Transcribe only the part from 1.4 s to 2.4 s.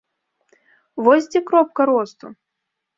кропка росту!